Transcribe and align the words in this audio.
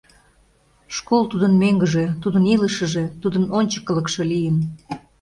Школ 0.95 1.21
тудын 1.31 1.53
мӧҥгыжӧ, 1.61 2.05
тудын 2.21 2.43
илышыже, 2.53 3.03
тудын 3.21 3.43
ончыкылыкшо 3.57 4.21
лийын. 4.31 4.57